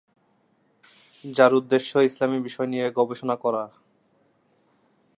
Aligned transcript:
যার 1.23 1.51
উদ্দেশ্য 1.53 1.91
ইসলামি 1.99 2.39
বিষয় 2.39 2.67
নিয়ে 2.67 2.87
গবেষণা 2.97 3.35
করা। 3.35 3.63